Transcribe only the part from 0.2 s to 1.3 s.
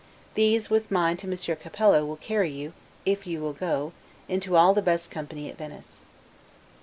These, with mine to